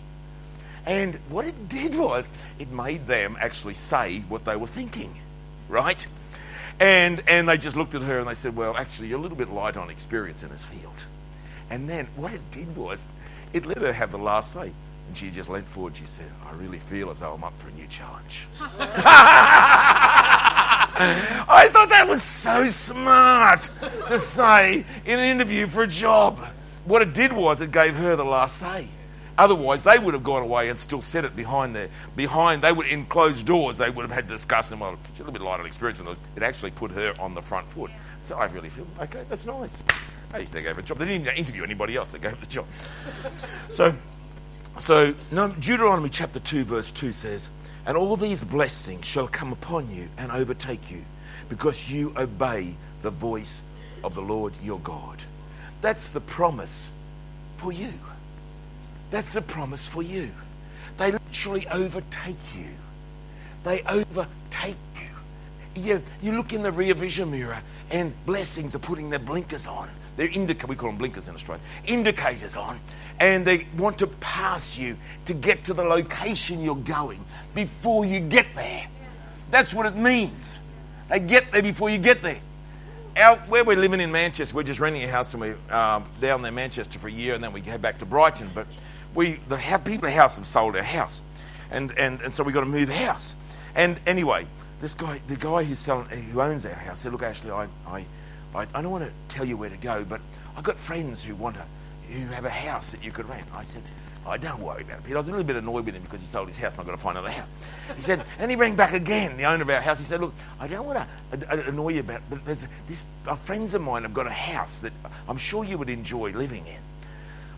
[0.86, 5.14] And what it did was it made them actually say what they were thinking,
[5.68, 6.06] right?
[6.78, 9.36] And and they just looked at her and they said, "Well, actually, you're a little
[9.36, 11.06] bit light on experience in this field."
[11.70, 13.06] And then what it did was
[13.52, 14.72] it let her have the last say.
[15.08, 15.96] And she just leant forward.
[15.96, 18.46] She said, I really feel as though I'm up for a new challenge.
[21.46, 23.68] I thought that was so smart
[24.08, 26.38] to say in an interview for a job.
[26.84, 28.88] What it did was it gave her the last say.
[29.36, 32.62] Otherwise, they would have gone away and still said it behind their behind.
[32.62, 33.78] They would in closed doors.
[33.78, 34.78] They would have had to discussion.
[34.78, 37.42] Well, she's a little bit light on experience, and it actually put her on the
[37.42, 37.90] front foot.
[38.22, 39.24] So I really feel okay.
[39.28, 39.82] That's nice.
[40.32, 40.98] Hey, they gave her a job.
[40.98, 42.12] They didn't even interview anybody else.
[42.12, 42.66] They gave her the job.
[43.68, 43.92] so,
[44.76, 47.50] so Deuteronomy chapter two, verse two says,
[47.86, 51.04] "And all these blessings shall come upon you and overtake you,
[51.48, 53.64] because you obey the voice
[54.04, 55.20] of the Lord your God."
[55.84, 56.88] That's the promise
[57.58, 57.92] for you.
[59.10, 60.30] That's the promise for you.
[60.96, 62.70] They literally overtake you.
[63.64, 65.82] They overtake you.
[65.82, 69.90] You, you look in the rear vision mirror and blessings are putting their blinkers on.
[70.16, 72.80] They're indica- we call them blinkers in Australia, indicators on,
[73.20, 77.22] and they want to pass you to get to the location you're going
[77.54, 78.86] before you get there.
[79.50, 80.60] That's what it means.
[81.10, 82.40] They get there before you get there.
[83.16, 86.42] Our, where we're living in Manchester, we're just renting a house and we're um, down
[86.42, 88.50] there in Manchester for a year and then we go back to Brighton.
[88.52, 88.66] But
[89.14, 91.22] we, the people at house have sold our house.
[91.70, 93.36] And, and, and so we've got to move house.
[93.76, 94.46] And anyway,
[94.80, 98.04] this guy, the guy who's selling, who owns our house said, look, Ashley, I, I,
[98.52, 100.20] I don't want to tell you where to go, but
[100.56, 101.64] I've got friends who want to,
[102.12, 103.46] who have a house that you could rent.
[103.54, 103.82] I said,
[104.26, 105.16] oh, don't worry about it, Peter.
[105.16, 106.86] I was a little bit annoyed with him because he sold his house and I've
[106.86, 107.50] got to find another house.
[107.96, 109.98] He said, and he rang back again, the owner of our house.
[109.98, 112.44] He said, look, I don't want to annoy you about it, but
[112.86, 113.04] this,
[113.42, 114.92] friends of mine have got a house that
[115.28, 116.80] I'm sure you would enjoy living in.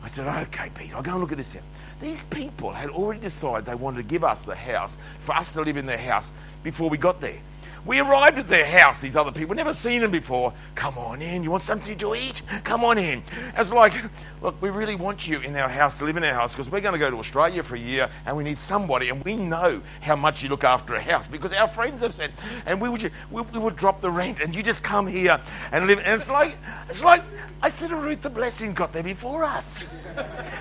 [0.03, 1.65] I said, okay, Peter, I'll go and look at this house.
[2.01, 5.63] These people had already decided they wanted to give us the house, for us to
[5.63, 6.31] live in their house
[6.63, 7.41] before we got there.
[7.87, 10.53] We arrived at their house, these other people, never seen them before.
[10.75, 12.43] Come on in, you want something to eat?
[12.65, 13.23] Come on in.
[13.57, 13.95] It's like,
[14.43, 16.81] look, we really want you in our house to live in our house because we're
[16.81, 19.81] going to go to Australia for a year and we need somebody, and we know
[20.01, 22.33] how much you look after a house because our friends have said,
[22.67, 25.87] and we would, we, we would drop the rent and you just come here and
[25.87, 26.01] live.
[26.01, 27.23] And it's like, it's like,
[27.63, 29.85] I said Ruth, the blessing got there before us.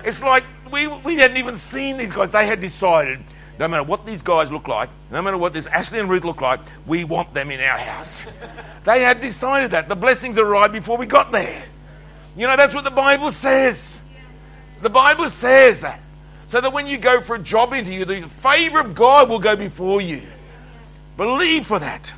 [0.04, 2.30] It's like we, we hadn't even seen these guys.
[2.30, 3.24] They had decided
[3.58, 6.40] no matter what these guys look like, no matter what this Ashley and Ruth look
[6.40, 8.26] like, we want them in our house.
[8.84, 9.88] they had decided that.
[9.88, 11.64] The blessings arrived before we got there.
[12.36, 14.02] You know, that's what the Bible says.
[14.82, 16.00] The Bible says that.
[16.46, 19.56] So that when you go for a job interview, the favor of God will go
[19.56, 20.22] before you.
[21.16, 22.12] Believe for that.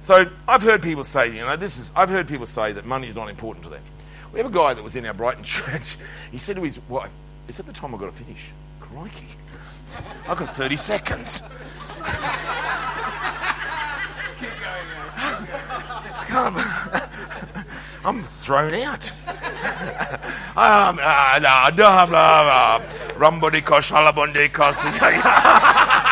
[0.00, 3.08] So I've heard people say, you know, this is, I've heard people say that money
[3.08, 3.82] is not important to them.
[4.32, 5.98] We have a guy that was in our Brighton church.
[6.30, 7.10] He said to his wife,
[7.48, 8.50] Is that the time I've got to finish?
[8.78, 9.26] Crikey.
[10.28, 11.42] I've got 30 seconds.
[16.26, 16.56] Come.
[18.04, 19.10] I'm thrown out.
[20.56, 21.40] um, uh,
[23.18, 24.78] Rambodi kosh halabondi kosh.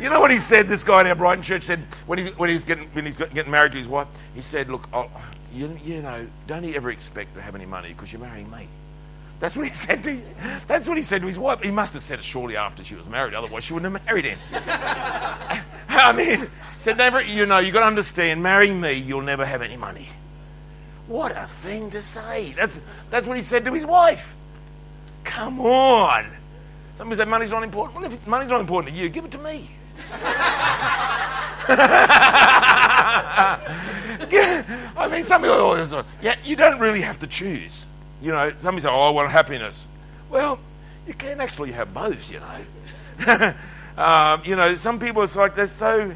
[0.00, 0.68] You know what he said?
[0.68, 3.50] This guy in our Brighton church said when he when he's getting when he's getting
[3.50, 4.06] married to his wife.
[4.34, 4.86] He said, "Look,
[5.50, 8.68] you, you know, don't you ever expect to have any money because you're marrying me."
[9.40, 10.20] That's what he said to.
[10.66, 11.62] That's what he said to his wife.
[11.62, 13.34] He must have said it shortly after she was married.
[13.34, 14.38] Otherwise, she wouldn't have married him.
[15.88, 16.46] I mean, he
[16.78, 17.22] said, "Never.
[17.22, 18.42] You know, you've got to understand.
[18.42, 20.08] Marrying me, you'll never have any money."
[21.06, 22.52] What a thing to say.
[22.52, 24.34] That's that's what he said to his wife.
[25.24, 26.26] Come on.
[26.96, 28.00] Somebody said money's not important.
[28.00, 29.68] Well, if money's not important to you, give it to me.
[34.96, 37.83] I mean, some people, oh, yeah, you don't really have to choose.
[38.24, 39.86] You know, some people say, oh, I want happiness.
[40.30, 40.58] Well,
[41.06, 43.54] you can actually have both, you know.
[44.02, 46.10] um, you know, some people, it's like they're so,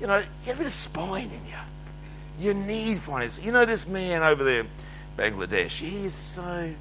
[0.00, 2.48] you know, you have a bit of spine in you.
[2.48, 3.40] You need finance.
[3.40, 4.66] You know, this man over there,
[5.16, 6.74] Bangladesh, he is so,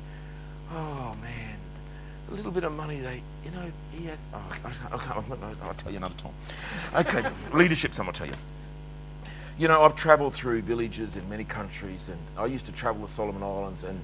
[0.72, 1.58] oh, man,
[2.30, 5.92] a little bit of money they, you know, he has, oh, I, I, I'll tell
[5.92, 6.34] you another time.
[6.96, 8.34] Okay, leadership, some will tell you.
[9.60, 13.08] You know, I've travelled through villages in many countries, and I used to travel the
[13.08, 14.00] Solomon Islands, and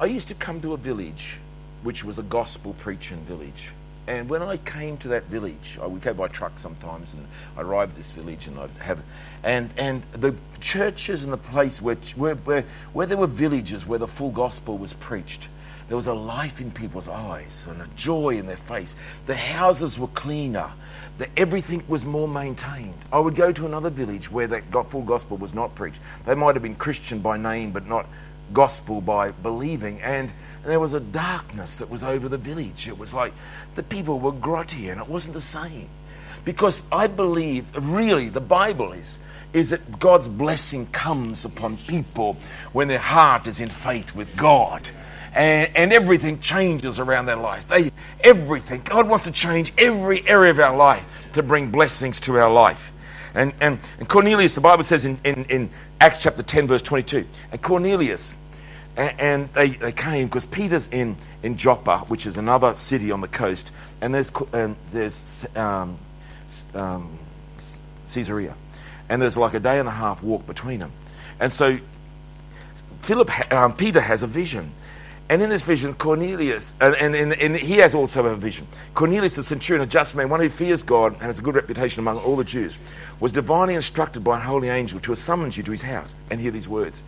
[0.00, 1.38] I used to come to a village
[1.82, 3.72] which was a gospel preaching village.
[4.06, 7.62] And when I came to that village, I would go by truck sometimes, and I
[7.62, 9.02] arrived at this village, and I'd have,
[9.42, 14.08] and and the churches and the place where where where, there were villages where the
[14.08, 15.48] full gospel was preached,
[15.88, 18.94] there was a life in people's eyes and a joy in their face.
[19.26, 20.70] The houses were cleaner.
[21.16, 22.94] The, everything was more maintained.
[23.10, 26.00] I would go to another village where that full gospel was not preached.
[26.26, 28.06] They might have been Christian by name, but not
[28.52, 30.00] gospel by believing.
[30.00, 30.32] And
[30.64, 32.88] there was a darkness that was over the village.
[32.88, 33.32] It was like
[33.74, 35.88] the people were grotty and it wasn't the same.
[36.44, 39.18] Because I believe, really, the Bible is
[39.54, 42.36] is that God's blessing comes upon people
[42.72, 44.90] when their heart is in faith with God
[45.34, 47.68] and, and everything changes around their life.
[47.68, 48.82] They, everything.
[48.84, 52.92] God wants to change every area of our life to bring blessings to our life.
[53.34, 57.26] And, and, and Cornelius, the Bible says in, in, in Acts chapter 10, verse 22,
[57.52, 58.36] and Cornelius,
[58.96, 63.20] and, and they, they came because Peter's in, in Joppa, which is another city on
[63.20, 65.98] the coast, and there's, um, there's um,
[66.74, 67.18] um,
[68.12, 68.54] Caesarea.
[69.08, 70.92] And there's like a day and a half walk between them.
[71.40, 71.78] And so
[73.02, 74.72] Philip, um, Peter has a vision.
[75.30, 78.66] And in this vision, Cornelius, and, and, and, and, he has also a vision.
[78.94, 82.00] Cornelius, the centurion, a just man, one who fears God and has a good reputation
[82.00, 82.78] among all the Jews,
[83.20, 86.50] was divinely instructed by a holy angel to summons you to his house and hear
[86.50, 87.02] these words.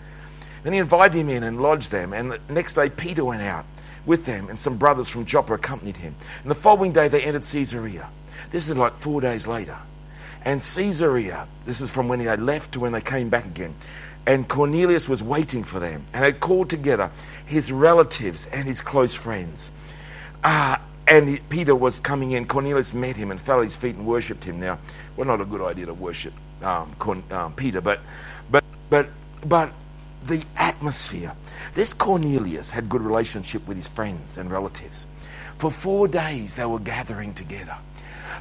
[0.63, 2.13] Then he invited him in and lodged them.
[2.13, 3.65] And the next day, Peter went out
[4.05, 6.15] with them, and some brothers from Joppa accompanied him.
[6.43, 8.11] And the following day, they entered Caesarea.
[8.51, 9.79] This is like four days later.
[10.45, 13.75] And Caesarea, this is from when they left to when they came back again.
[14.27, 17.11] And Cornelius was waiting for them and had called together
[17.47, 19.71] his relatives and his close friends.
[20.45, 20.77] Uh,
[21.09, 22.47] and Peter was coming in.
[22.47, 24.61] Cornelius met him and fell at his feet and worshipped him.
[24.61, 24.79] Now,
[25.17, 28.01] well, not a good idea to worship um, Corn, um, Peter, but,
[28.51, 29.09] but, but,
[29.45, 29.73] but
[30.25, 31.35] the atmosphere.
[31.75, 35.07] This Cornelius had good relationship with his friends and relatives.
[35.59, 37.77] For four days, they were gathering together.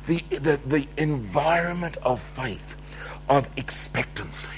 [0.06, 2.76] The, the, the environment of faith,
[3.28, 4.52] of expectancy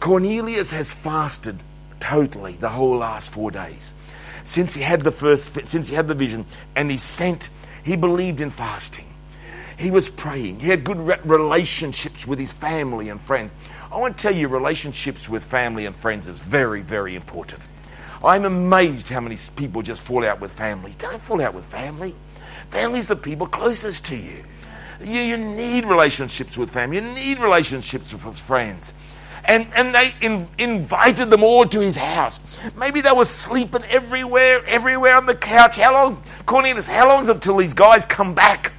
[0.00, 1.58] Cornelius has fasted
[2.00, 3.92] totally the whole last four days
[4.44, 7.50] since he had the first since he had the vision and he sent
[7.84, 9.04] he believed in fasting.
[9.78, 10.60] He was praying.
[10.60, 13.50] He had good relationships with his family and friends.
[13.90, 17.60] I want to tell you relationships with family and friends is very very important.
[18.24, 20.94] I'm amazed how many people just fall out with family.
[20.98, 22.14] Don't fall out with family.
[22.70, 24.44] Family's the people closest to you.
[25.02, 26.96] You, you need relationships with family.
[26.96, 28.92] You need relationships with friends
[29.44, 32.72] and, and they in, invited them all to his house.
[32.76, 35.76] Maybe they were sleeping everywhere, everywhere on the couch.
[35.76, 38.72] How long, Cornelius, how long is it till these guys come back?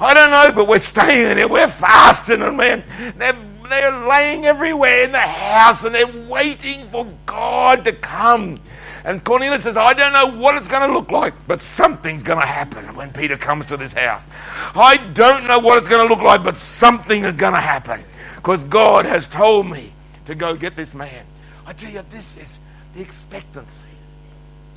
[0.00, 1.48] I don't know, but we're staying there.
[1.48, 2.84] We're fasting, and man,
[3.16, 3.36] they're,
[3.68, 8.58] they're laying everywhere in the house, and they're waiting for God to come.
[9.04, 12.40] And Cornelius says, I don't know what it's going to look like, but something's going
[12.40, 14.26] to happen when Peter comes to this house.
[14.74, 18.02] I don't know what it's going to look like, but something is going to happen
[18.36, 19.93] because God has told me
[20.26, 21.24] to go get this man.
[21.66, 22.58] I tell you, this is
[22.94, 23.84] the expectancy.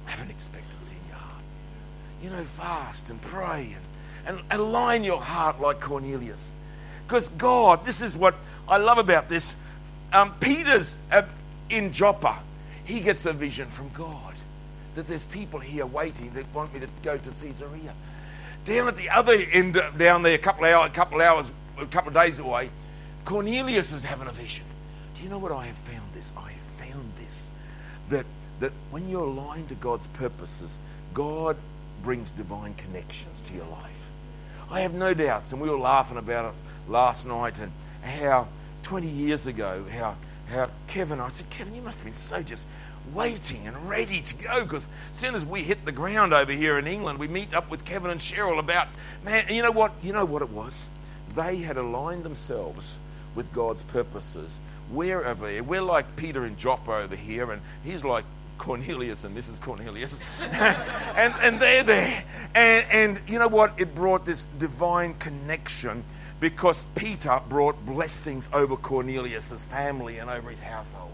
[0.06, 1.44] Have an expectancy in your heart.
[2.24, 3.76] You know, fast and pray
[4.26, 6.54] and, and align your heart like Cornelius.
[7.06, 8.36] Because God, this is what
[8.68, 9.56] I love about this.
[10.14, 11.24] Um, Peter's uh,
[11.70, 12.40] in Joppa,
[12.86, 14.36] he gets a vision from God.
[14.98, 17.94] that there's people here waiting that want me to go to Caesarea.
[18.66, 21.86] Down at the other end, down there, a couple hours, a couple of hours, a
[21.86, 22.72] couple of days away,
[23.24, 24.66] Cornelius is having a vision.
[25.18, 26.14] Do you know what I have found?
[26.14, 27.48] This I have found this
[28.10, 28.26] that
[28.60, 30.78] that when you're aligned to God's purposes,
[31.14, 31.58] God
[32.04, 34.10] brings divine connections to your life.
[34.70, 37.72] I have no doubts, and we were laughing about it last night, and
[38.04, 38.48] how
[38.84, 40.16] 20 years ago, how
[40.50, 42.66] how Kevin, I said, Kevin, you must have been so just
[43.14, 46.78] waiting and ready to go because as soon as we hit the ground over here
[46.78, 48.88] in England, we meet up with Kevin and Cheryl about,
[49.26, 49.94] man, you know what?
[50.04, 50.90] You know what it was?
[51.36, 52.98] They had aligned themselves
[53.36, 54.58] with God's purposes
[54.92, 55.64] wherever.
[55.64, 58.26] We're like Peter and Joppa over here, and he's like
[58.58, 59.62] Cornelius and Mrs.
[59.62, 60.20] Cornelius.
[60.42, 62.24] and, and they're there.
[62.56, 63.80] And, and you know what?
[63.80, 66.04] It brought this divine connection
[66.40, 71.12] because Peter brought blessings over Cornelius' family and over his household.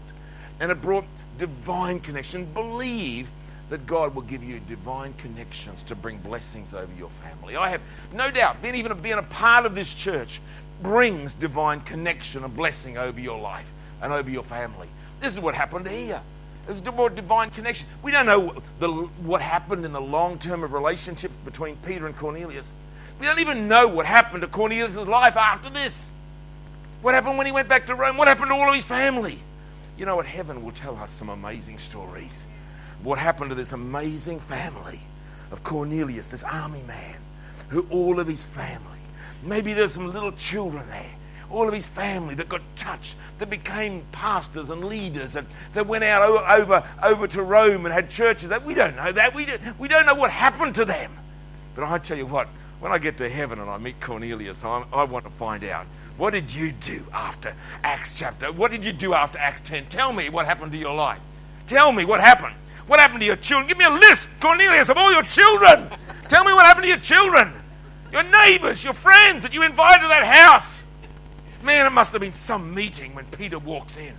[0.60, 1.04] And it brought
[1.38, 2.46] divine connection.
[2.46, 3.30] Believe
[3.70, 7.56] that God will give you divine connections to bring blessings over your family.
[7.56, 7.80] I have
[8.12, 10.40] no doubt, being even being a part of this church
[10.82, 13.72] brings divine connection and blessing over your life
[14.02, 14.88] and over your family.
[15.20, 16.20] This is what happened here.
[16.68, 17.86] It was more divine connection.
[18.02, 22.16] We don't know the, what happened in the long term of relationships between Peter and
[22.16, 22.74] Cornelius.
[23.20, 26.08] We don't even know what happened to Cornelius' life after this.
[27.02, 28.16] What happened when he went back to Rome?
[28.16, 29.38] What happened to all of his family?
[29.98, 30.26] You know what?
[30.26, 32.46] Heaven will tell us some amazing stories.
[33.02, 35.00] What happened to this amazing family
[35.52, 37.20] of Cornelius, this army man,
[37.68, 38.93] who all of his family,
[39.44, 41.14] maybe there's some little children there,
[41.50, 46.04] all of his family that got touched, that became pastors and leaders, and that went
[46.04, 46.22] out
[46.60, 48.52] over, over to Rome and had churches.
[48.64, 49.34] We don't know that.
[49.34, 51.12] We don't, we don't know what happened to them.
[51.74, 52.48] But I tell you what,
[52.80, 55.86] when I get to heaven and I meet Cornelius, I, I want to find out
[56.16, 58.52] what did you do after Acts chapter?
[58.52, 59.86] What did you do after Acts 10?
[59.86, 61.18] Tell me what happened to your life.
[61.66, 62.54] Tell me what happened.
[62.86, 63.66] What happened to your children?
[63.66, 65.88] Give me a list, Cornelius, of all your children.
[66.28, 67.52] Tell me what happened to your children,
[68.14, 70.82] your neighbors, your friends that you invited to that house.
[71.62, 74.14] Man, it must have been some meeting when Peter walks in.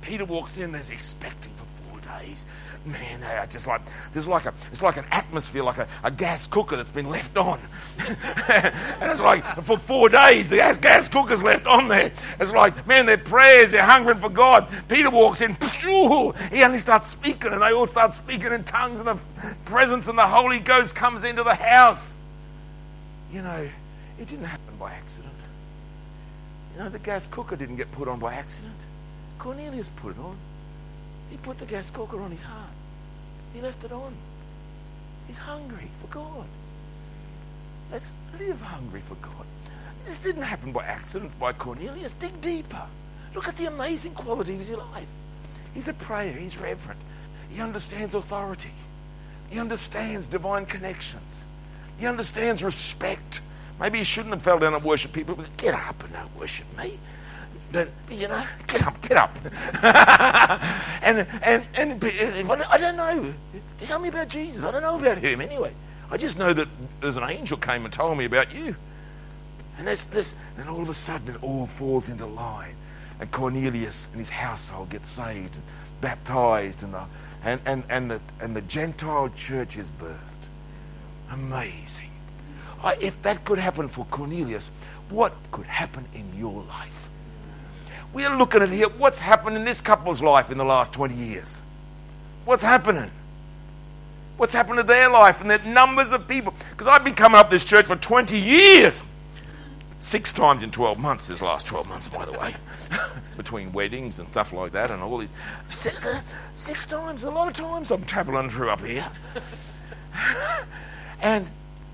[0.00, 2.46] Peter walks in, there's expecting for four days
[2.84, 3.80] man, they are just like
[4.12, 7.36] there's like a it's like an atmosphere, like a, a gas cooker that's been left
[7.36, 7.58] on,
[7.98, 8.16] and
[9.10, 12.12] it's like for four days the gas gas cooker's left on there.
[12.40, 14.68] It's like man, their prayers, they're hungering for God.
[14.88, 15.56] Peter walks in,
[16.50, 19.18] he only starts speaking, and they all start speaking in tongues, and the
[19.64, 22.14] presence and the Holy Ghost comes into the house.
[23.32, 23.68] You know,
[24.20, 25.32] it didn't happen by accident.
[26.74, 28.76] You know, the gas cooker didn't get put on by accident.
[29.38, 30.36] Cornelius put it on.
[31.30, 32.70] He put the gas cooker on his heart.
[33.54, 34.14] He left it on.
[35.26, 36.46] He's hungry for God.
[37.90, 39.46] Let's live hungry for God.
[40.04, 42.12] This didn't happen by accident by Cornelius.
[42.12, 42.82] Dig deeper.
[43.34, 45.08] Look at the amazing quality of his life.
[45.72, 46.32] He's a prayer.
[46.32, 47.00] He's reverent.
[47.50, 48.72] He understands authority.
[49.48, 51.44] He understands divine connections.
[52.02, 53.40] He understands respect.
[53.78, 55.36] Maybe he shouldn't have fell down and worshipped people.
[55.36, 56.98] Was, get up and don't worship me
[57.70, 59.34] then you know, get up, get up.
[61.02, 63.32] and, and, and I don't know.
[63.84, 64.64] Tell me about Jesus.
[64.64, 65.72] I don't know about him anyway.
[66.10, 66.68] I just know that
[67.00, 68.76] there's an angel came and told me about you.
[69.78, 72.76] And this, this, then all of a sudden it all falls into line.
[73.20, 75.64] And Cornelius and his household get saved, and
[76.02, 77.04] baptized, and the,
[77.42, 80.31] and, and, and, the, and the Gentile church is birthed.
[81.32, 82.10] Amazing.
[83.00, 84.70] If that could happen for Cornelius,
[85.08, 87.08] what could happen in your life?
[88.12, 91.14] We are looking at here what's happened in this couple's life in the last 20
[91.14, 91.62] years.
[92.44, 93.10] What's happening?
[94.36, 96.54] What's happened to their life and the numbers of people?
[96.70, 99.00] Because I've been coming up this church for 20 years.
[100.00, 102.54] Six times in 12 months, this last 12 months, by the way,
[103.36, 105.32] between weddings and stuff like that and all these.
[106.52, 109.06] Six times, a lot of times I'm traveling through up here.
[111.22, 111.48] And,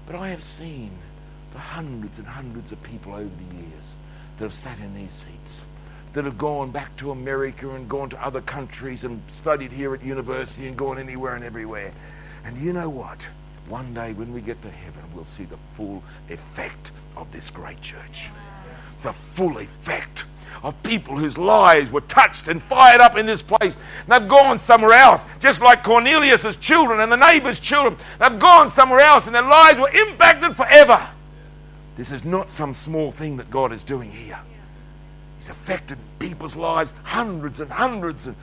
[0.07, 0.91] but I have seen
[1.53, 3.95] the hundreds and hundreds of people over the years
[4.37, 5.65] that have sat in these seats
[6.13, 10.03] that have gone back to America and gone to other countries and studied here at
[10.03, 11.93] university and gone anywhere and everywhere.
[12.45, 13.31] And you know what?
[13.69, 17.81] One day when we get to heaven, we'll see the full effect of this great
[17.81, 18.31] church.
[19.03, 20.25] The full effect
[20.63, 23.77] of people whose lives were touched and fired up in this place.
[24.07, 27.97] They've gone somewhere else, just like Cornelius's children and the neighbor's children.
[28.19, 31.09] They've gone somewhere else and their lives were impacted forever.
[31.97, 34.39] This is not some small thing that God is doing here.
[35.37, 38.37] He's affected people's lives, hundreds and hundreds of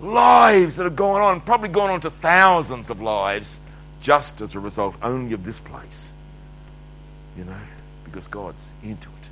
[0.00, 3.58] lives that have gone on, probably gone on to thousands of lives,
[4.00, 6.12] just as a result only of this place.
[7.36, 7.60] You know,
[8.04, 9.28] because God's into it.